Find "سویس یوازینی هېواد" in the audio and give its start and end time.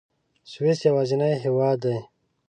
0.51-1.77